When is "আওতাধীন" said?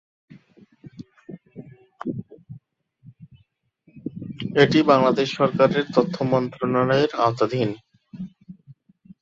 7.19-7.69